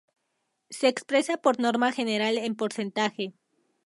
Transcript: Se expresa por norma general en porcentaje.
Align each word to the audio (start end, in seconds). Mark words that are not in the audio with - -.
Se 0.71 0.87
expresa 0.87 1.37
por 1.37 1.59
norma 1.59 1.91
general 1.91 2.39
en 2.39 2.55
porcentaje. 2.55 3.33